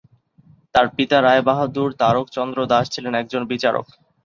[0.75, 3.85] তাঁর পিতা রায় বাহাদুর তারক চন্দ্র দাশ ছিলেন একজন বিচারক।